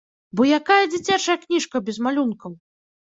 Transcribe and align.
Бо 0.39 0.45
якая 0.59 0.79
дзіцячая 0.93 1.37
кніжка 1.43 1.83
без 1.91 2.01
малюнкаў? 2.07 2.51